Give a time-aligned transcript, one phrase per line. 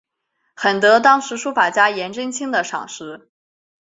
[0.55, 3.29] 很得当时书法家颜真卿的赏识。